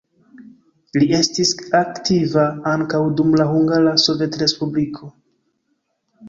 [1.01, 5.13] Li estis aktiva ankaŭ dum la Hungara Sovetrespubliko.